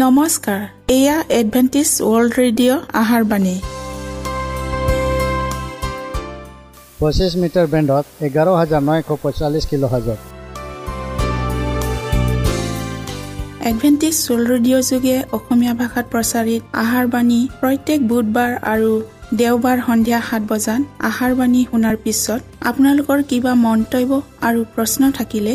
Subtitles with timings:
[0.00, 0.60] নমস্কাৰ
[0.92, 3.54] এয়া Adventist world radio আহাৰ বাণী।
[7.00, 10.18] পঁচিছ মিটাৰ বেণ্ডত এঘাৰ হাজাৰ নশ পঁয়চল্লিছ কিলো হাজাৰ
[13.70, 18.92] এডভেণ্টিজ চলৰেডিঅ' যোগে অসমীয়া ভাষাত প্ৰচাৰিত আহাৰ বাণী প্ৰত্যেক বুধবাৰ আৰু
[19.40, 24.10] দেওবাৰ সন্ধিয়া সাত বজাত আহাৰ বাণী শুনাৰ পিছত আপোনালোকৰ কিবা মন্তব্য
[24.46, 25.54] আৰু প্ৰশ্ন থাকিলে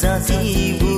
[0.00, 0.89] Giờ thì vui.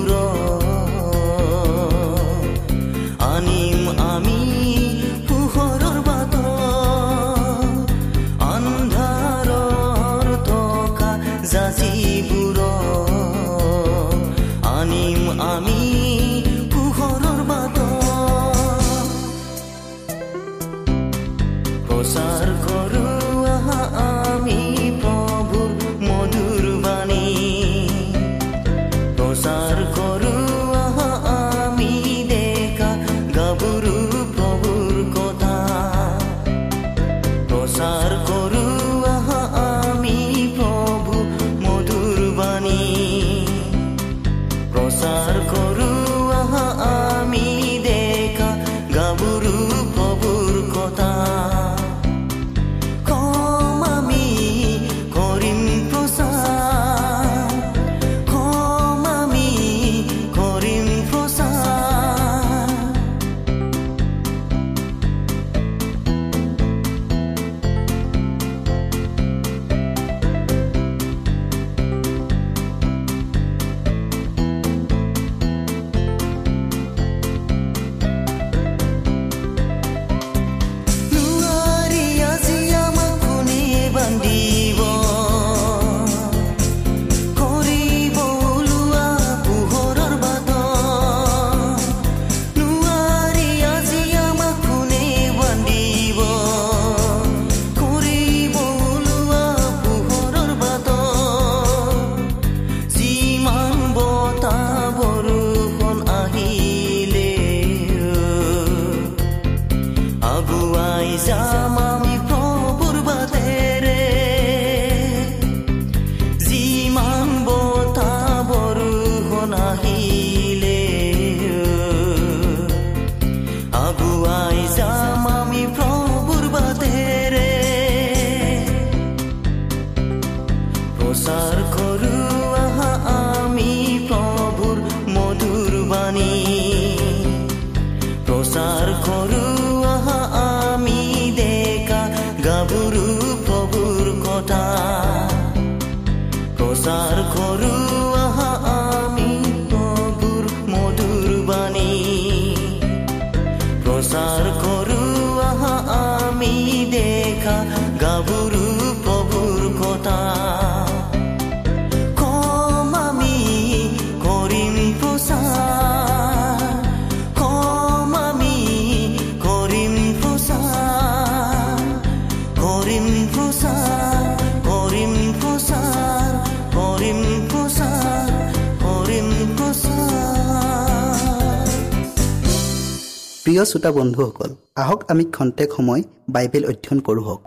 [183.53, 184.51] প্ৰিয় শ্ৰোতা বন্ধুসকল
[184.83, 186.03] আহক আমি খন্তেক সময়
[186.35, 187.41] বাইবেল অধ্যয়ন কৰোঁ হওক।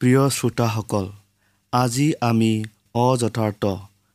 [0.00, 1.06] প্ৰিয় শ্ৰোতাসকল
[1.72, 2.52] আজি আমি
[3.04, 3.62] অযথাৰ্থ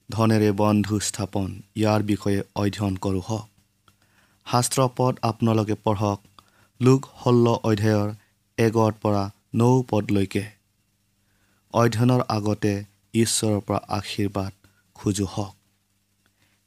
[0.09, 1.47] ধনেৰে বন্ধু স্থাপন
[1.79, 3.47] ইয়াৰ বিষয়ে অধ্যয়ন কৰোঁ হওক।
[4.47, 6.19] শাস্ত্ৰ পদ আপোনালোকে পঢ়ক
[6.81, 8.09] লোক ষোল্ল অধ্যায়ৰ
[8.57, 9.23] এগৰ পৰা
[9.59, 10.45] নৌ পদলৈকে।
[11.73, 12.73] অধ্যয়নৰ আগতে
[13.15, 14.53] ঈশ্বৰৰ পৰা আশীৰ্বাদ
[14.95, 15.55] খোজো হওক।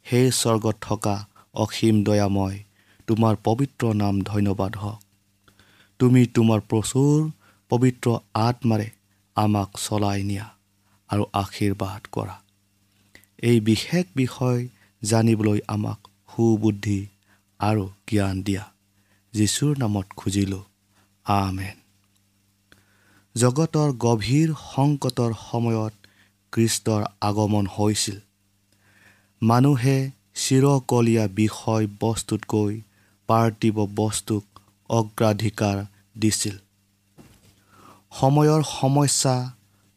[0.05, 2.59] সেই স্বৰ্গত থকা অসীম দয়াময়
[3.07, 5.03] তোমাৰ পবিত্ৰ নাম ধন্যবাদ হওক।
[5.99, 7.31] তুমি তোমাৰ প্ৰচুৰ
[7.69, 8.91] পবিত্ৰ আত্মাৰে
[9.35, 10.47] আমাক চলাই নিয়া
[11.09, 12.43] আৰু আশীৰ্বাদ কৰা।
[13.43, 14.69] এই বিশেষ বিষয়
[15.03, 17.07] জানিবলৈ আমাক সুবুদ্ধি
[17.59, 18.73] আৰু জ্ঞান দিয়া।
[19.33, 20.63] যীশুৰ নামত খুজিলোঁ।
[21.25, 21.77] আমেন।
[23.37, 25.98] জগতৰ গভীৰ সংকটৰ সময়ত
[26.53, 28.19] কৃষ্টৰ আগমন হৈছিল।
[29.43, 29.97] মানুহে
[30.35, 32.75] চিৰকলীয়া বিষয় বস্তুতকৈ
[33.29, 34.45] পাৰ্থিৱ বস্তুক
[34.91, 35.77] অগ্ৰাধিকাৰ
[36.19, 36.57] দিছিল।
[38.13, 39.35] সময়ৰ সমস্যা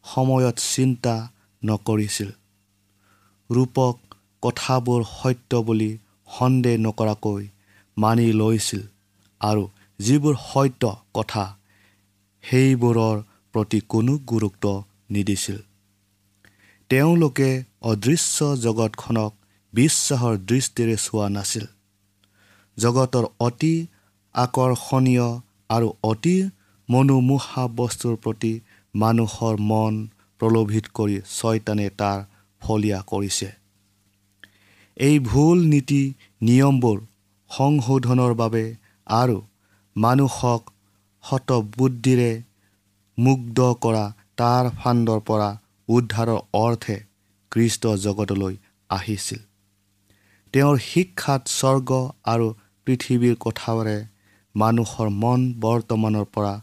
[0.04, 1.14] সময়ত চিন্তা
[1.62, 2.30] নকৰিছিল।
[3.50, 3.96] ৰূপক
[4.42, 5.90] কথাবোৰ সত্য বুলি
[6.28, 7.42] সন্দেহ নকৰাকৈ
[7.96, 8.82] মানি লৈছিল
[9.40, 9.62] আৰু
[9.98, 10.82] যিবোৰ সত্য
[11.14, 11.44] কথা
[12.44, 13.16] সেইবোৰৰ
[13.54, 14.64] প্ৰতি কোনো গুৰুত্ব
[15.10, 15.58] নিদিছিল।
[16.92, 17.50] তেওঁলোকে
[17.82, 19.32] অদৃশ্য জগতখনক
[19.72, 21.64] বিশ্বাসৰ দৃষ্টিৰে চোৱা নাছিল।
[22.76, 23.74] জগতৰ অতি
[24.34, 25.28] আকৰ্ষণীয়
[25.68, 26.34] আৰু অতি
[26.88, 28.52] মনোমোহা বস্তুৰ প্ৰতি
[28.94, 29.94] মানুহৰ মন
[30.40, 32.18] প্ৰলোভিত কৰি ছয়তানে তাৰ
[32.62, 33.48] ফলীয়া কৰিছে।
[34.96, 36.02] এই ভুল নীতি
[36.40, 36.98] নিয়মবোৰ
[37.50, 38.64] সংশোধনৰ বাবে
[39.06, 39.38] আৰু
[39.96, 40.62] মানুহক
[41.24, 42.30] শতবুদ্ধিৰে
[43.18, 44.04] মুগ্ধ কৰা
[44.36, 45.50] তাৰ ফাণ্ডৰ পৰা
[45.96, 46.96] উদ্ধাৰৰ অৰ্থে
[47.52, 48.54] কৃষ্ট জগতলৈ
[48.90, 49.40] আহিছিল।
[50.54, 51.90] তেওঁৰ শিক্ষাত স্বৰ্গ
[52.32, 52.46] আৰু
[52.86, 53.98] পৃথিৱীৰ কথাৰে
[54.54, 56.54] মানুহৰ মন বৰ্তমানৰ পৰা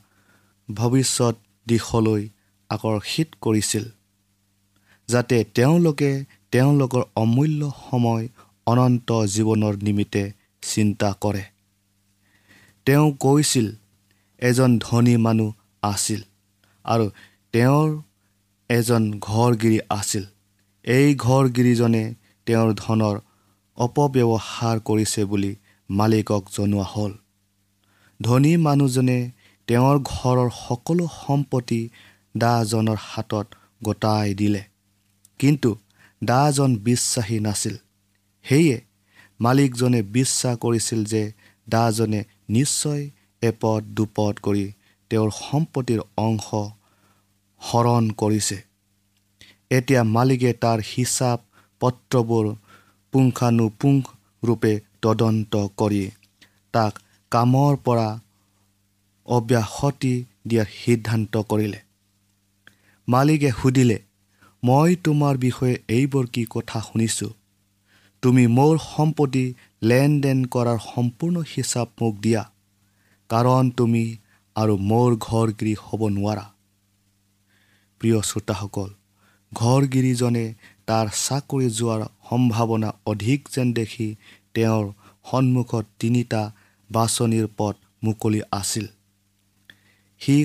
[0.70, 1.36] ভৱিষ্যত
[1.68, 2.24] দিশলৈ
[2.70, 3.86] আকৰ্ষিত কৰিছিল
[5.10, 6.12] যাতে তেওঁলোকে
[6.54, 8.26] তেওঁলোকৰ অমূল্য সময়
[8.68, 10.24] অনন্ত জীৱনৰ নিমিত্তে
[10.64, 11.44] চিন্তা কৰে।
[12.88, 13.68] তেওঁ কৈছিল
[14.40, 15.50] এজন ধনী মানুহ
[15.84, 16.22] আছিল
[16.86, 17.06] আৰু
[17.54, 17.90] তেওঁৰ
[18.70, 20.26] এজন ঘৰগিৰি আছিল।
[20.86, 22.04] এই ঘৰগিৰিজনে
[22.48, 23.16] তেওঁৰ ধনৰ
[23.78, 25.56] অপব্যৱহাৰ কৰিছে বুলি
[25.90, 27.14] মালিকক জনোৱা হ'ল।
[28.20, 29.32] ধনী মানুহজনে
[29.68, 31.82] তেওঁৰ ঘৰৰ সকলো সম্পত্তি
[32.38, 33.48] দাজনৰ হাতত
[33.84, 34.64] গতাই দিলে।
[35.40, 35.70] কিন্তু
[36.24, 37.76] দাজন বিশ্বাসী নাছিল।
[38.46, 38.78] সেয়ে
[39.40, 41.24] মালিকজনে বিশ্বাস কৰিছিল যে
[41.70, 43.10] দাজনে নিশ্চয়
[43.42, 44.66] এপদ দুপদ কৰি
[45.12, 46.48] তেওঁৰ সম্পত্তিৰ অংশ
[47.62, 48.58] হৰণ কৰিছে।
[49.72, 51.40] এতিয়া মালিকে তাৰ হিচাপ
[51.82, 52.46] পত্ৰবোৰ
[53.14, 54.04] পুংখানুপুংখ
[54.44, 56.02] ৰূপে তদন্ত কৰি
[56.74, 56.94] তাক
[57.32, 58.10] কামৰ পৰা
[59.28, 60.14] অব্যাহতি
[60.48, 61.80] দিয়াৰ সিদ্ধান্ত কৰিলে।
[63.08, 63.98] মালিকে সুধিলে
[64.64, 67.32] মই তোমাৰ বিষয়ে এইবোৰ কি কথা শুনিছোঁ?
[68.24, 69.46] তুমি মোৰ সম্পত্তি
[69.84, 72.42] লেনদেন কৰাৰ সম্পূৰ্ণ হিচাপ মোক দিয়া
[73.30, 74.04] কাৰণ তুমি
[74.56, 76.46] আৰু মোৰ ঘৰগিৰি হ'ব নোৱাৰা।
[78.00, 78.90] প্ৰিয় শ্ৰোতাসকল
[79.52, 80.46] ঘৰগিৰিজনে
[80.86, 84.08] তাৰ চাকৰি যোৱাৰ সম্ভাৱনা অধিক যেন দেখি
[84.54, 84.86] তেওঁৰ
[85.26, 86.42] সন্মুখত তিনিটা
[86.90, 88.86] বাছনিৰ পথ মুকলি আছিল।
[90.22, 90.36] সি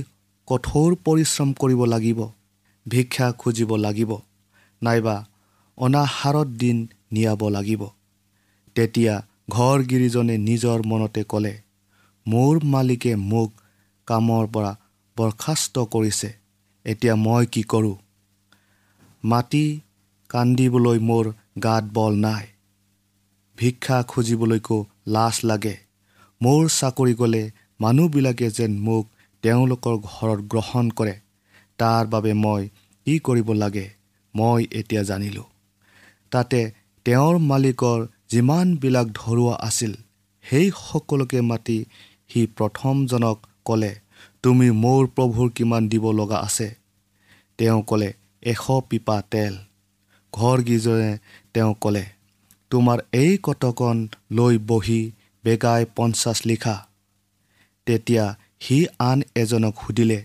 [0.48, 2.20] কঠোৰ পৰিশ্ৰম কৰিব লাগিব
[2.86, 4.10] ভিক্ষা খুজিব লাগিব
[4.82, 5.16] নাইবা
[5.78, 6.78] অনাহাৰত দিন
[7.12, 7.82] নিয়াব লাগিব।
[8.76, 9.14] তেতিয়া
[9.50, 11.54] ঘৰগিৰিজনে নিজৰ মনতে ক'লে
[12.26, 13.50] মোৰ মালিকে মোক
[14.08, 14.72] কামৰ পৰা
[15.16, 16.30] বৰ্খাস্ত কৰিছে।
[16.86, 17.96] এতিয়া মই কি কৰোঁ?
[19.24, 19.80] মাটি
[20.28, 22.46] কান্দিবলৈ মোৰ গাত বল নাই।
[23.58, 25.76] ভিক্ষা খুজিবলৈকো লাজ লাগে।
[26.40, 27.50] মোৰ চাকৰি গ'লে
[27.80, 29.04] মানুহবিলাকে যেন মোক
[29.42, 31.14] তেওঁলোকৰ ঘৰত গ্ৰহণ কৰে।
[31.78, 32.68] তাৰ বাবে মই
[33.06, 33.86] কি কৰিব লাগে
[34.34, 35.44] মই এতিয়া জানিলোঁ।
[36.30, 36.60] তাতে
[37.06, 39.92] তেওঁৰ মালিকৰ যিমানবিলাক ধৰুৱা আছিল
[40.44, 41.78] সেই সকলোকে মাতি
[42.28, 43.92] সি প্ৰথমজনক ক'লে
[44.44, 46.68] তুমি মোৰ প্ৰভুৰ কিমান দিব লগা আছে?
[47.58, 48.10] তেওঁ ক'লে
[48.42, 49.54] এশ পিপা তেল।
[50.32, 51.12] ঘৰগীজনে
[51.54, 52.04] তেওঁ ক'লে
[52.70, 55.12] তোমাৰ এই কটকন লৈ বহি
[55.44, 56.76] বেগাই পঞ্চাছ লিখা।
[57.86, 60.20] তেতিয়া সি আন এজনক সুধিলে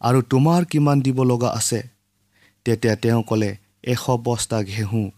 [0.00, 1.80] আৰু তোমাৰ কিমান দিব লগা আছে?
[2.64, 5.10] তেতিয়া তেওঁ ক'লে এশ বস্তা ঘেঁহু।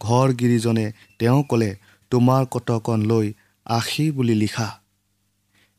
[0.00, 1.70] ঘৰগিৰিজনে তেওঁ ক'লে
[2.10, 3.32] তোমাৰ কটকন লৈ
[3.66, 4.68] আশী বুলি লিখা।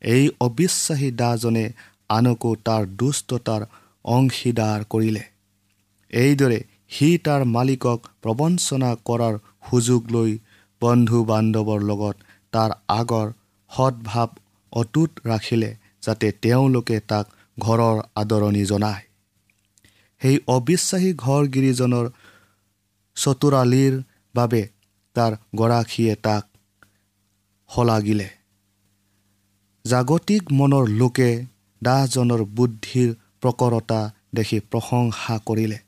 [0.01, 1.65] এই অবিশ্বাসী দাজনে
[2.09, 3.61] আনকো তাৰ দুষ্টতাৰ
[4.05, 5.23] অংশীদাৰ কৰিলে।
[6.13, 9.35] এইদৰে সি তাৰ মালিকক প্ৰবঞ্চনা কৰাৰ
[9.69, 10.37] সুযোগ লৈ
[10.81, 12.15] বন্ধু বান্ধৱৰ লগত
[12.51, 13.27] তাৰ আগৰ
[13.71, 14.29] সৎভাৱ
[14.73, 17.25] অটুট ৰাখিলে যাতে তেওঁলোকে তাক
[17.59, 19.03] ঘৰৰ আদৰণি জনায়।
[20.21, 22.05] সেই অবিশ্বাসী ঘৰগিৰিজনৰ
[23.15, 23.93] চতুৰালিৰ
[24.35, 24.61] বাবে
[25.15, 26.43] তাৰ গৰাকীয়ে তাক
[27.69, 28.29] শলাগিলে।
[29.85, 31.45] জাগতিক মনৰ লোকে
[31.87, 33.09] দাহজনৰ বুদ্ধিৰ
[33.41, 34.01] প্ৰকৰতা
[34.35, 35.79] দেখি প্ৰশংসা কৰিলে।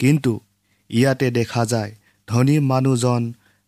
[0.00, 0.32] কিন্তু
[0.90, 1.92] ইয়াতে দেখা যায়
[2.28, 3.22] ধনী মানুহজন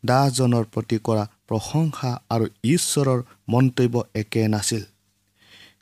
[0.04, 4.82] দাহজনৰ প্ৰতি কৰা প্ৰশংসা আৰু ঈশ্বৰৰ মন্তব্য একে নাছিল।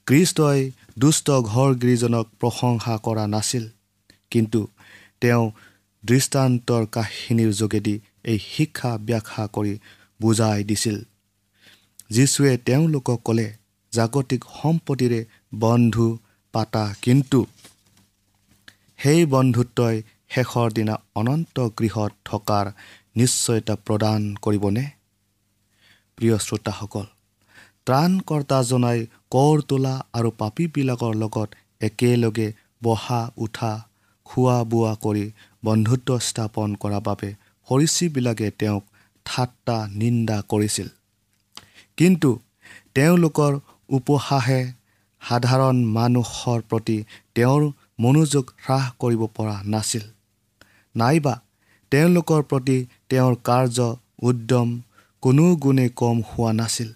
[0.06, 0.60] কৃষ্টই
[0.98, 3.64] দুষ্ট ঘৰগিৰিজনক প্ৰশংসা কৰা নাছিল
[4.32, 4.60] কিন্তু
[5.20, 5.44] তেওঁ
[6.04, 9.74] দৃষ্টান্তৰ কাহিনীৰ যোগেদি এই শিক্ষা ব্যাখ্যা কৰি
[10.20, 10.96] বুজাই দিছিল।
[12.10, 13.48] যীশুৱে তেওঁলোকক ক'লে
[13.92, 15.20] জাগতিক সম্পত্তিৰে
[15.58, 16.06] বন্ধু
[16.54, 17.40] পাতা। কিন্তু
[18.98, 19.96] সেই বন্ধুত্বই
[20.34, 22.64] শেষৰ দিনা অনন্ত গৃহত থকাৰ
[23.16, 24.84] নিশ্চয়তা প্ৰদান কৰিবনে?
[26.18, 27.06] প্ৰিয় শ্ৰোতাসকল
[27.86, 28.98] ত্ৰাণকৰ্তাজনাই
[29.34, 31.48] কৰ তোলা আৰু পাপীবিলাকৰ লগত
[31.80, 32.48] একেলগে
[32.82, 33.72] বহা উঠা
[34.26, 35.24] খোৱা বোৱা কৰি
[35.62, 37.30] বন্ধুত্ব স্থাপন কৰাৰ বাবে
[37.68, 38.84] সৰীচীবিলাকে তেওঁক
[39.26, 40.88] ঠাট্টা নিন্দা কৰিছিল।
[41.98, 42.30] কিন্তু
[42.94, 43.52] তেওঁলোকৰ
[43.88, 44.60] উপহাসে
[45.28, 46.96] সাধাৰণ মানুহৰ প্ৰতি
[47.34, 47.62] তেওঁৰ
[48.00, 50.04] মনোযোগ হ্ৰাস কৰিব পৰা নাছিল।
[50.94, 51.34] নাইবা
[51.92, 52.78] তেওঁলোকৰ প্ৰতি
[53.08, 53.78] তেওঁৰ কাৰ্য
[54.22, 54.68] উদ্যম
[55.22, 56.90] কোনো গুণে কম হোৱা নাছিল।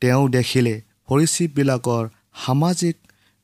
[0.00, 0.74] তেওঁ দেখিলে
[1.08, 2.04] সৰীচীবিলাকৰ
[2.44, 2.96] সামাজিক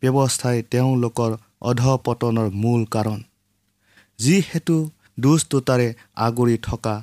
[0.02, 1.30] ব্যৱস্থাই তেওঁলোকৰ
[1.62, 3.20] অধপতনৰ মূল কাৰণ।
[4.18, 4.76] যিহেতু
[5.20, 6.94] দুষ্টতাৰে আগুৰি থকা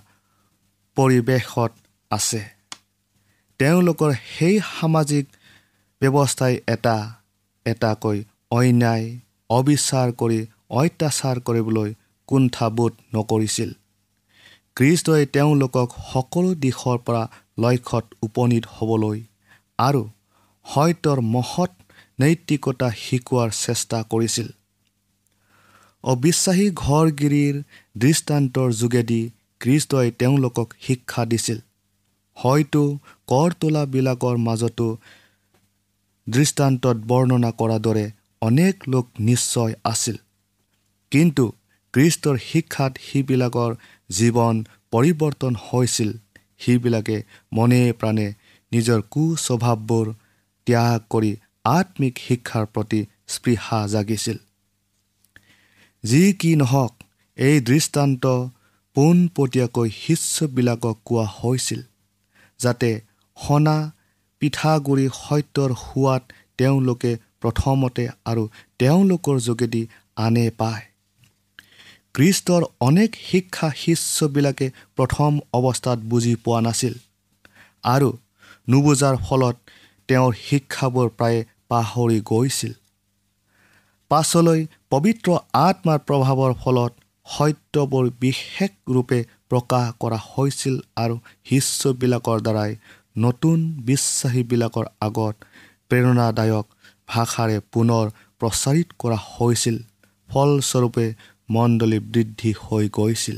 [0.97, 1.71] পৰিৱেশত
[2.11, 2.41] আছে।
[3.59, 5.25] তেওঁলোকৰ সেই সামাজিক
[6.01, 6.95] ব্যৱস্থাই এটা
[7.65, 8.17] এটাকৈ
[8.51, 9.05] অন্যায়
[9.49, 10.39] অবিচাৰ কৰি
[10.69, 11.89] অত্যাচাৰ কৰিবলৈ
[12.29, 13.69] কুণ্ঠাবোধ নকৰিছিল।
[14.75, 17.23] কৃষ্টই তেওঁলোকক সকলো দিশৰ পৰা
[17.59, 19.17] লক্ষ্যত উপনীত হ'বলৈ
[19.79, 20.01] আৰু
[20.65, 21.71] সত্যৰ মহৎ
[22.19, 24.47] নৈতিকতা শিকোৱাৰ চেষ্টা কৰিছিল।
[26.03, 27.55] অবিশ্বাসী ঘৰগিৰিৰ
[27.97, 29.21] দৃষ্টান্তৰ যোগেদি
[29.61, 31.59] কৃষ্টই তেওঁলোকক শিক্ষা দিছিল।
[32.37, 32.83] হয়তো
[33.27, 34.87] কৰ তোলাবিলাকৰ মাজতো
[36.29, 38.05] দৃষ্টান্তত বৰ্ণনা কৰাৰ দৰে
[38.41, 40.17] অনেক লোক নিশ্চয় আছিল।
[41.11, 41.45] কিন্তু
[41.93, 43.71] কৃষ্টৰ শিক্ষাত সিবিলাকৰ
[44.09, 44.55] জীৱন
[44.91, 46.11] পৰিৱৰ্তন হৈছিল।
[46.59, 47.17] সিবিলাকে
[47.53, 48.27] মনে প্ৰাণে
[48.71, 50.07] নিজৰ কুস্বভাৱবোৰ
[50.67, 51.31] ত্যাগ কৰি
[51.65, 54.37] আত্মিক শিক্ষাৰ প্ৰতি স্পৃহা জাগিছিল।
[56.03, 56.93] যি কি নহওক
[57.37, 58.25] এই দৃষ্টান্ত
[58.95, 61.81] পোনপটীয়াকৈ শিষ্যবিলাকক কোৱা হৈছিল
[62.59, 62.89] যাতে
[63.37, 63.77] সনা
[64.41, 66.21] পিঠাগুৰি সত্যৰ সোৱাদ
[66.57, 68.43] তেওঁলোকে প্ৰথমতে আৰু
[68.79, 69.83] তেওঁলোকৰ যোগেদি
[70.25, 70.83] আনে পায়।
[72.15, 74.67] কৃষ্টৰ অনেক শিক্ষা শিষ্যবিলাকে
[74.97, 76.93] প্ৰথম অৱস্থাত বুজি পোৱা নাছিল
[77.83, 78.09] আৰু
[78.67, 79.55] নুবুজাৰ ফলত
[80.09, 82.73] তেওঁৰ শিক্ষাবোৰ প্ৰায়ে পাহৰি গৈছিল।
[84.11, 85.29] পাছলৈ পবিত্ৰ
[85.59, 86.91] আত্মাৰ প্ৰভাৱৰ ফলত
[87.25, 89.19] সত্যবোৰ বিশেষ ৰূপে
[89.49, 91.15] প্ৰকাশ কৰা হৈছিল আৰু
[91.45, 92.71] শিষ্যবিলাকৰ দ্বাৰাই
[93.15, 95.35] নতুন বিশ্বাসীবিলাকৰ আগত
[95.89, 96.65] প্ৰেৰণাদায়ক
[97.07, 98.05] ভাষাৰে পুনৰ
[98.39, 99.77] প্ৰচাৰিত কৰা হৈছিল।
[100.29, 101.05] ফলস্বৰূপে
[101.49, 103.37] মণ্ডলী বৃদ্ধি হৈ গৈছিল।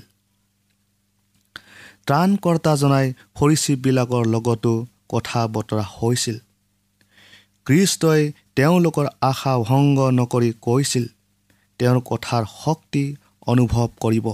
[2.08, 3.08] ত্ৰাণকৰ্তাজনাই
[3.40, 4.74] সৰীচীবিলাকৰ লগতো
[5.10, 6.38] কথা বতৰা হৈছিল।
[7.66, 8.22] কৃষ্টই
[8.56, 11.06] তেওঁলোকৰ আশা ভংগ নকৰি কৈছিল
[11.80, 13.04] তেওঁৰ কথাৰ শক্তি
[13.48, 14.28] অনুভৱ কৰিব।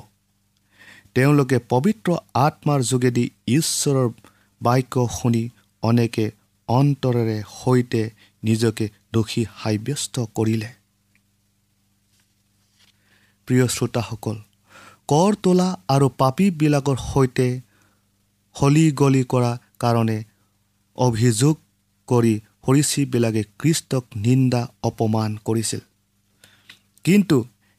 [1.13, 4.10] তেওঁলোকে পবিত্ৰ আত্মাৰ যোগেদি ঈশ্বৰৰ
[4.61, 5.43] বাক্য শুনি
[5.83, 6.25] অনেকে
[6.69, 8.01] অন্তৰেৰে সৈতে
[8.43, 10.69] নিজকে দোষী সাব্যস্ত কৰিলে।
[13.47, 14.37] প্ৰিয় শ্ৰোতাসকল
[15.07, 17.47] কৰ তোলা আৰু পাপীবিলাকৰ সৈতে
[18.55, 20.17] হলি গলি কৰা কাৰণে
[20.97, 21.55] অভিযোগ
[22.07, 22.33] কৰি
[22.65, 25.81] সৰীচীবিলাকে কৃষ্টক নিন্দা অপমান কৰিছিল।
[27.05, 27.37] কিন্তু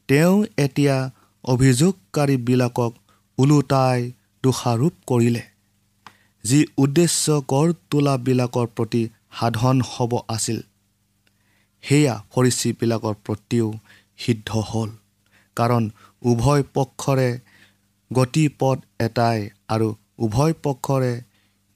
[0.09, 0.97] তেওঁ এতিয়া
[1.45, 2.93] অভিযোগকাৰীবিলাকক
[3.39, 4.01] ওলোটাই
[4.45, 5.43] দোষাৰোপ কৰিলে।
[6.49, 9.03] যি উদ্দেশ্য কৰ তোলাবিলাকৰ প্ৰতি
[9.39, 10.59] সাধন হ'ব আছিল।
[11.85, 13.67] সেয়া সৰীচীবিলাকৰ প্ৰতিও
[14.19, 14.91] সিদ্ধ হ'ল।
[15.57, 15.83] কাৰণ
[16.23, 17.29] উভয় পক্ষৰে
[18.11, 19.39] গতিপথ এটাই
[19.69, 19.89] আৰু
[20.19, 21.13] উভয় পক্ষৰে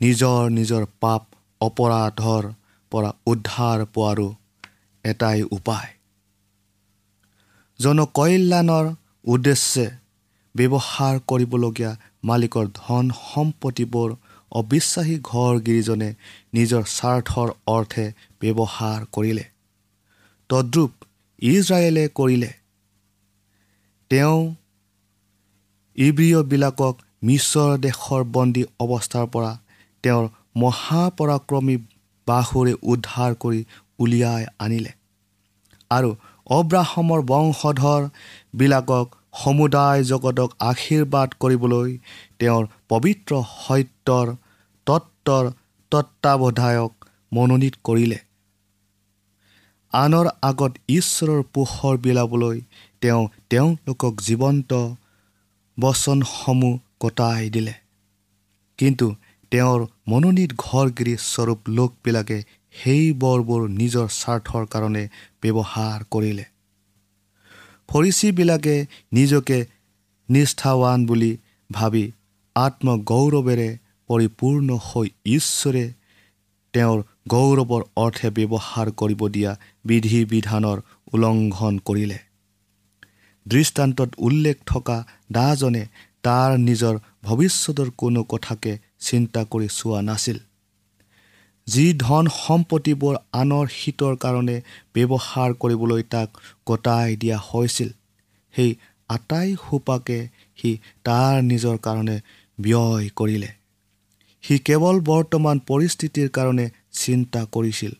[0.00, 1.22] নিজৰ নিজৰ পাপ
[1.60, 2.44] অপৰাধৰ
[2.92, 4.28] পৰা উদ্ধাৰ পোৱাৰো
[5.04, 5.90] এটাই উপায়।
[7.80, 8.86] জনকল্যাণৰ
[9.24, 9.86] উদ্দেশ্যে
[10.54, 11.92] ব্যৱহাৰ কৰিবলগীয়া
[12.24, 14.10] মালিকৰ ধন সম্পত্তিবোৰ
[14.52, 16.08] অবিশ্বাসী ঘৰগিৰিজনে
[16.54, 18.06] নিজৰ স্বাৰ্থৰ অৰ্থে
[18.40, 19.44] ব্যৱহাৰ কৰিলে।
[20.50, 20.92] তদ্ৰূপ
[21.42, 22.50] ইজৰাইলে কৰিলে।
[24.10, 24.40] তেওঁ
[25.98, 29.52] ইব্ৰীয়বিলাকক মিশ্ৰৰ দেশৰ বন্দী অৱস্থাৰ পৰা
[30.04, 31.76] তেওঁৰ মহাপৰাক্ৰমী
[32.26, 33.60] বাহুৰে উদ্ধাৰ কৰি
[33.98, 34.92] উলিয়াই আনিলে।
[35.90, 36.10] আৰু
[36.46, 39.06] অব্ৰাহমৰ বংশধৰবিলাকক
[39.42, 41.90] সমুদায় জগতক আশীৰ্বাদ কৰিবলৈ
[42.38, 44.26] তেওঁৰ পবিত্ৰ সত্যৰ
[44.86, 45.50] তত্বৰ
[45.90, 46.92] তত্বাৱধায়ক
[47.32, 48.18] মনোনীত কৰিলে।
[49.92, 52.60] আনৰ আগত ঈশ্বৰৰ পোহৰ বিলাবলৈ
[53.00, 54.72] তেওঁ তেওঁলোকক জীৱন্ত
[55.80, 57.74] বচনসমূহ কটাই দিলে।
[58.78, 59.06] কিন্তু
[59.50, 62.38] তেওঁৰ মনোনীত ঘৰগিৰি স্বৰূপ লোকবিলাকে
[62.72, 65.08] সেই বৰবোৰ নিজৰ স্বাৰ্থৰ কাৰণে
[65.42, 66.44] ব্যৱহাৰ কৰিলে।
[67.88, 69.66] ফৰিচীবিলাকে নিজকে
[70.28, 71.32] নিষ্ঠাৱান বুলি
[71.72, 72.12] ভাবি
[72.56, 73.78] আত্মগৌৰৱেৰে
[74.12, 75.84] পৰিপূৰ্ণ হৈ ঈশ্বৰে
[76.74, 79.50] তেওঁৰ গৌৰৱৰ অৰ্থে ব্যৱহাৰ কৰিব দিয়া
[79.84, 82.18] বিধি বিধানৰ উলংঘন কৰিলে।
[83.46, 84.96] দৃষ্টান্তত উল্লেখ থকা
[85.32, 85.84] দাজনে
[86.22, 90.38] তাৰ নিজৰ ভৱিষ্যতৰ কোনো কথাকে চিন্তা কৰি চোৱা নাছিল।
[91.66, 94.56] যি ধন সম্পত্তিবোৰ আনৰ শীতৰ কাৰণে
[94.94, 96.28] ব্যৱহাৰ কৰিবলৈ তাক
[96.66, 97.90] গতাই দিয়া হৈছিল
[98.54, 98.70] সেই
[99.08, 100.18] আটাই সোপাকে
[100.58, 100.70] সি
[101.04, 102.16] তাৰ নিজৰ কাৰণে
[102.58, 103.50] ব্যয় কৰিলে।
[104.44, 107.92] সি কেৱল বৰ্তমান পৰিস্থিতিৰ কাৰণে চিন্তা কৰিছিল।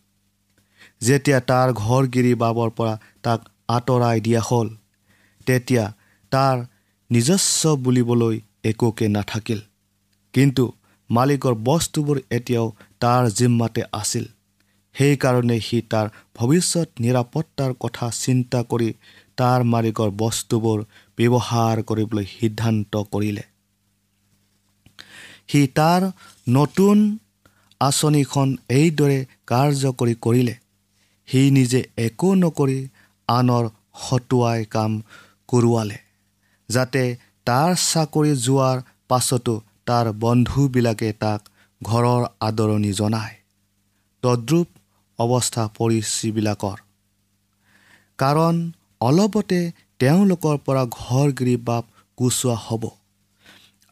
[1.01, 4.69] যেতিয়া তাৰ ঘৰগিৰি বাবৰ পৰা তাক আঁতৰাই দিয়া হ'ল
[5.47, 5.85] তেতিয়া
[6.33, 6.57] তাৰ
[7.11, 9.61] নিজস্ব বুলিবলৈ একোকে নাথাকিল।
[10.35, 10.65] কিন্তু
[11.11, 12.67] মালিকৰ বস্তুবোৰ এতিয়াও
[13.01, 14.25] তাৰ জিম্মাতে আছিল।
[14.95, 18.91] সেইকাৰণে সি তাৰ ভৱিষ্যত নিৰাপত্তাৰ কথা চিন্তা কৰি
[19.37, 20.79] তাৰ মালিকৰ বস্তুবোৰ
[21.19, 23.45] ব্যৱহাৰ কৰিবলৈ সিদ্ধান্ত কৰিলে।
[25.53, 26.05] সি তাৰ
[26.49, 27.01] নতুন
[27.81, 30.55] আঁচনিখন এইদৰে কাৰ্যকৰী কৰিলে।
[31.29, 32.79] সি নিজে একো নকৰি
[33.29, 33.65] আনৰ
[34.05, 34.93] হতুৱাই কাম
[35.49, 35.99] কৰোৱালে
[36.69, 37.03] যাতে
[37.47, 39.55] তাৰ চাকৰি যোৱাৰ পাছতো
[39.87, 41.41] তাৰ বন্ধুবিলাকে তাক
[41.81, 43.37] ঘৰৰ আদৰণি জনায়।
[44.23, 44.69] তদ্ৰুপ
[45.19, 46.79] অৱস্থা পৰিচীবিলাকৰ
[48.19, 48.57] কাৰণ
[49.01, 49.61] অলপতে
[50.01, 51.85] তেওঁলোকৰ পৰা ঘৰগিৰি বাপ
[52.19, 52.85] গুচোৱা হ'ব।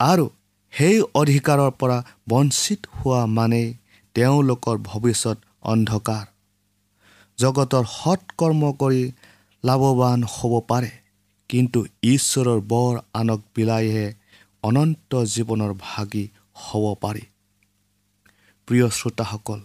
[0.01, 0.27] আৰু
[0.73, 3.69] সেই অধিকাৰৰ পৰা বঞ্চিত হোৱা মানেই
[4.15, 6.25] তেওঁলোকৰ ভৱিষ্যত অন্ধকাৰ।
[7.39, 9.03] জগতৰ সৎকৰ্ম কৰি
[9.65, 10.91] লাভৱান হ'ব পাৰে
[11.51, 14.07] কিন্তু ঈশ্বৰৰ বৰ আনক বিলাইহে
[14.63, 16.25] অনন্ত জীৱনৰ ভাগি
[16.63, 17.25] হ'ব পাৰি।
[18.69, 19.61] প্ৰিয় শ্ৰোতাসকল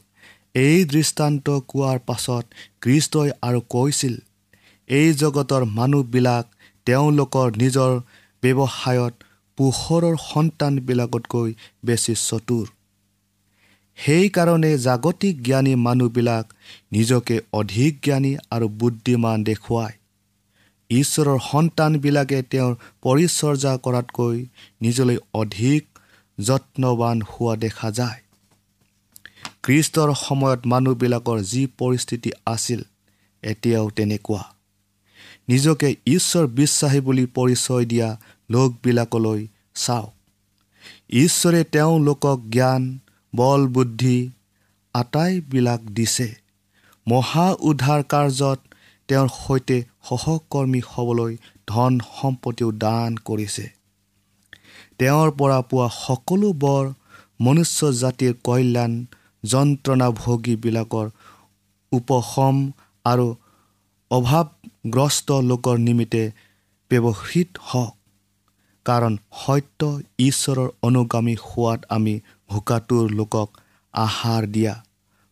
[0.56, 2.46] এই দৃষ্টান্ত কোৱাৰ পাছত
[2.82, 4.15] কৃষ্টই আৰু কৈছিল
[4.89, 6.46] এই জগতৰ মানুহবিলাক
[6.88, 7.91] তেওঁলোকৰ নিজৰ
[8.44, 9.15] ব্যৱসায়ত
[9.58, 11.54] পোহৰৰ সন্তানবিলাকতকৈ
[11.86, 12.68] বেছি চতুৰ।
[13.98, 16.54] সেইকাৰণে জাগতিক জ্ঞানী মানুহবিলাক
[16.91, 19.96] নিজকে অধিক জ্ঞানী আৰু বুদ্ধিমান দেখুৱায়।
[20.89, 24.46] ঈশ্বৰৰ সন্তানবিলাকে তেওঁৰ পৰিচৰ্যা কৰাতকৈ
[24.82, 26.00] নিজলৈ অধিক
[26.38, 28.20] যত্নৱান হোৱা দেখা যায়।
[29.63, 32.82] খ্ৰীষ্টৰ সময়ত মানুহবিলাকৰ যি পৰিস্থিতি আছিল
[33.44, 34.44] এতিয়াও তেনেকুৱা।
[35.50, 38.10] নিজকে ঈশ্বৰ বিশ্বাসী বুলি পৰিচয় দিয়া
[38.50, 40.14] লোকবিলাকলৈ চাওক।
[41.10, 43.00] ঈশ্বৰে তেওঁলোকক জ্ঞান
[43.36, 44.30] বল বুদ্ধি
[44.94, 46.36] আটাইবিলাক দিছে।
[47.08, 48.60] মহা উদ্ধাৰ কাৰ্যত
[49.08, 53.66] তেওঁৰ সৈতে সহকৰ্মী হ'বলৈ ধন সম্পত্তিও দান কৰিছে।
[55.00, 56.94] তেওঁৰ পৰা পোৱা সকলো বৰ
[57.42, 59.06] মনুষ্য জাতিৰ কল্যাণ
[59.44, 61.10] যন্ত্ৰণাভোগীবিলাকৰ
[61.92, 62.72] উপশম
[63.06, 63.36] আৰু
[64.12, 66.32] অভাৱগ্ৰস্ত লোকৰ নিমিত্তে
[66.92, 67.96] ব্যৱহৃত হওক।
[68.86, 69.82] কাৰণ সত্য
[70.19, 72.15] ঈশ্বৰৰ অনুগামী হোৱাত আমি
[72.50, 73.50] ভোকাটোৰ লোকক
[73.93, 74.74] আহাৰ দিয়া।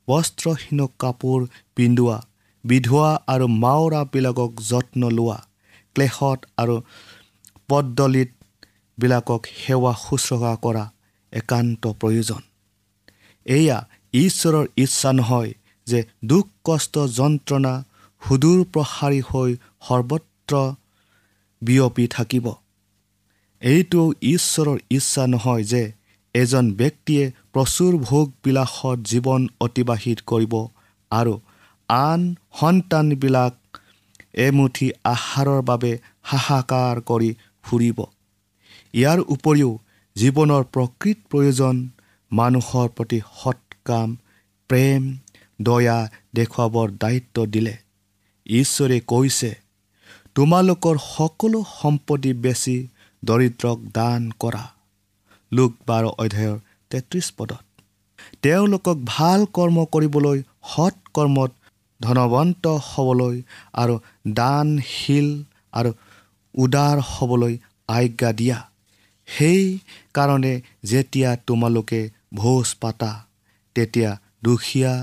[0.07, 1.39] বস্ত্ৰহীনক কাপোৰ
[1.75, 2.17] পিন্ধোৱা
[2.63, 5.39] বিধোৱা আৰু মাওৰাবিলাকক যত্ন লোৱা
[5.95, 6.75] ক্লেশত আৰু
[7.69, 10.83] পদদলিতবিলাকক সেৱা শুশ্ৰূষা কৰা
[11.33, 12.41] একান্ত প্ৰয়োজন।
[13.45, 13.77] এয়া
[14.13, 15.51] ঈশ্বৰৰ ইচ্ছা নহয়
[15.87, 17.73] যে দুখ কষ্ট যন্ত্ৰণা
[18.21, 19.49] সুদূৰ প্ৰসাৰী হৈ
[19.87, 20.53] সৰ্বত্ৰ
[21.61, 22.45] বিয়পি থাকিব।
[23.63, 25.83] এইটোও ঈশ্বৰৰ ইচ্ছা নহয় যে
[26.35, 27.23] এজন ব্যক্তিয়ে
[27.53, 30.53] প্ৰচুৰ ভোগবিলাসত জীৱন অতিবাহিত কৰিব
[31.11, 31.33] আৰু
[31.89, 32.21] আন
[32.59, 33.53] সন্তানবিলাক
[34.45, 35.91] এমুঠি আহাৰৰ বাবে
[36.23, 37.31] হাহাকাৰ কৰি
[37.65, 37.99] ফুৰিব।
[38.93, 39.71] ইয়াৰ উপৰিও
[40.15, 41.75] জীৱনৰ প্ৰকৃত প্ৰয়োজন
[42.31, 44.07] মানুহৰ প্ৰতি সৎকাম
[44.69, 45.01] প্ৰেম
[45.59, 45.97] দয়া
[46.35, 47.75] দেখুৱাবৰ দায়িত্ব দিলে।
[48.45, 49.51] ঈশ্বৰে কৈছে
[50.35, 52.77] তোমালোকৰ সকলো সম্পত্তি বেচি
[53.23, 54.63] দৰিদ্ৰক দান কৰা।
[55.51, 56.57] লোক বাৰ অধ্যায়ৰ
[56.91, 57.63] তেত্ৰিছ পদত।
[58.41, 61.51] তেওঁলোকক ভাল কৰ্ম কৰিবলৈ সৎ কৰ্মত
[62.01, 63.35] ধনৱন্ত হ'বলৈ
[63.73, 63.95] আৰু
[64.33, 65.27] দানশীল
[65.73, 65.91] আৰু
[66.55, 67.57] উদাৰ হ'বলৈ
[67.87, 68.59] আজ্ঞা দিয়া।
[69.27, 69.79] সেই
[70.13, 72.01] কাৰণে যেতিয়া তোমালোকে
[72.33, 73.11] ভোজ পাতা
[73.75, 74.11] তেতিয়া
[74.43, 74.93] দুখীয়া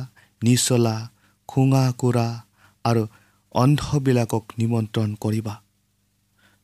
[0.43, 0.97] নিচলা
[1.49, 2.29] খুঙা কোৰা
[2.85, 3.03] আৰু
[3.55, 5.55] অন্ধবিলাকক নিমন্ত্ৰণ কৰিবা।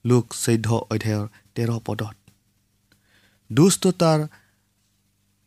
[0.05, 2.17] লোক চৈধ্য অধ্যায়ৰ তেৰ পদত
[3.51, 4.21] দুষ্টতাৰ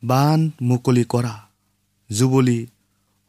[0.04, 1.34] বান মুকলি কৰা
[2.10, 2.60] জুবলি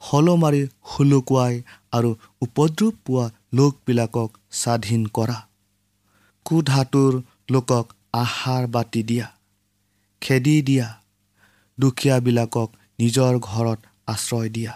[0.03, 1.55] হলমাৰি শুলুকুৱাই
[1.93, 2.11] আৰু
[2.43, 5.39] উপদ্ৰৱ পোৱা লোকবিলাকক স্বাধীন কৰা।
[6.47, 7.13] কুধাতুৰ
[7.51, 9.27] লোকক আহাৰ বাতি দিয়া
[10.23, 10.89] খেদি দিয়া
[11.79, 14.73] দুখীয়াবিলাকক নিজৰ ঘৰত আশ্ৰয় দিয়া।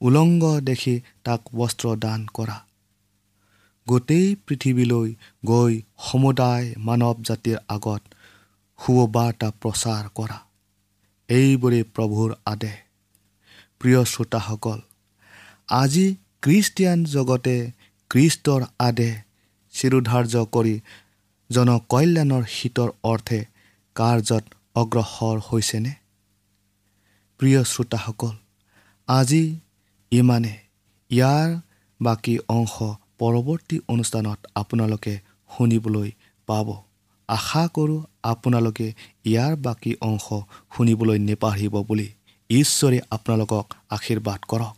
[0.00, 2.56] উলংগ দেখি তাক বস্ত্ৰ দান কৰা।
[3.90, 5.08] গোটেই পৃথিৱীলৈ
[5.46, 5.72] গৈ
[6.06, 8.02] সমুদায় মানৱ জাতিৰ আগত
[8.78, 10.38] সুবাৰ্তা প্ৰচাৰ কৰা।
[11.28, 12.76] এইবোৰেই প্ৰভুৰ আদেশ।
[13.80, 14.78] প্ৰিয় শ্ৰোতাসকল
[15.74, 16.06] আজি
[16.42, 17.56] খ্ৰীষ্টিয়ান জগতে
[18.10, 19.14] খ্ৰীষ্টৰ আদেশ
[19.74, 20.74] চিৰোধাৰ্য কৰি
[21.50, 23.40] জনকল্যাণৰ হিতৰ অৰ্থে
[23.96, 25.92] কাৰ্যত অগ্ৰসৰ হৈছেনে?
[27.40, 28.34] প্ৰিয় শ্ৰোতাসকল
[29.08, 29.42] আজি
[30.12, 30.54] ইমানে
[31.10, 31.48] ইয়াৰ
[32.00, 32.74] বাকী অংশ
[33.20, 35.12] পৰৱৰ্তী অনুষ্ঠানত আপোনালোকে
[35.56, 36.10] শুনিবলৈ
[36.48, 36.68] পাব।
[37.28, 38.86] আশা কৰোঁ আপোনালোকে
[39.24, 40.26] ইয়াৰ বাকী অংশ
[40.76, 42.08] শুনিবলৈ নেপাহৰিব বুলি।
[42.50, 44.74] ঈশ্বৰে আপোনালোকক আশীৰ্বাদ কৰক।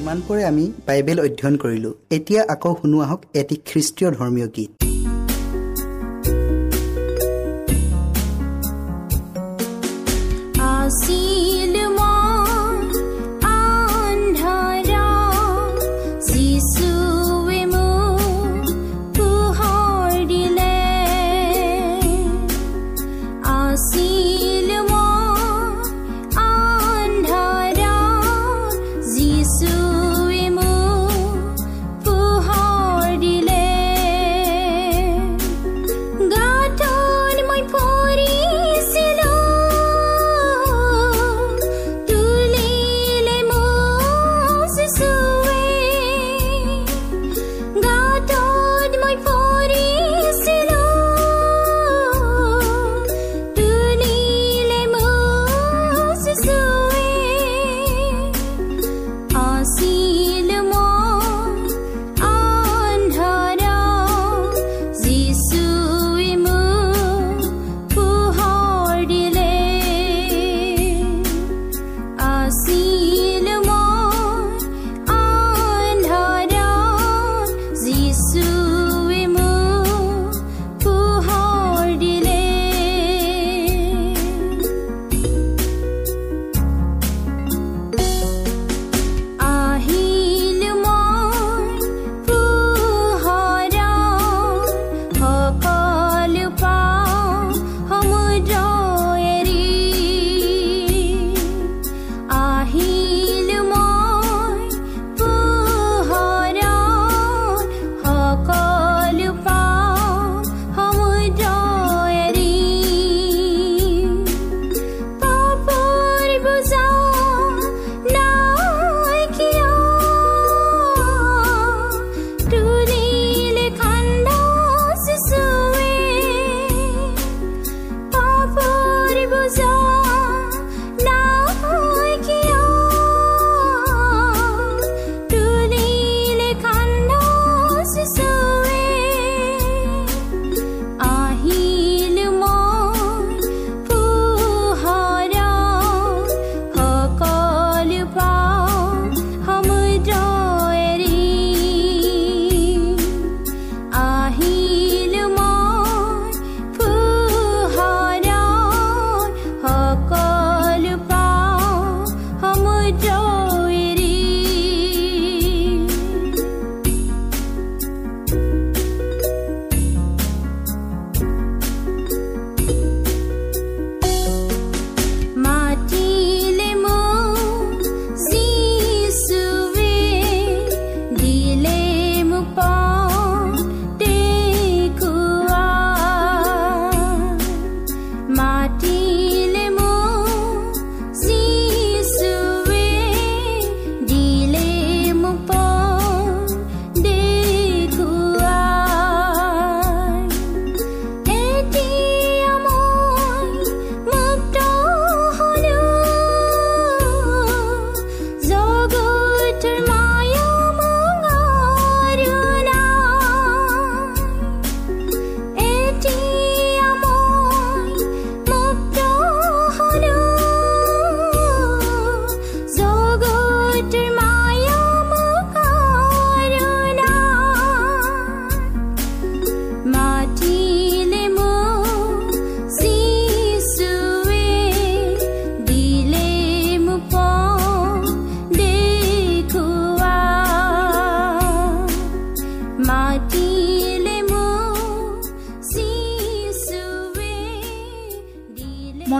[0.00, 4.70] ইমানপুৰে আমি বাইবেল অধ্যয়ন কৰিলোঁ। এতিয়া আকৌ শুনো আহক এটি খ্ৰীষ্টীয় ধৰ্মীয় গীত।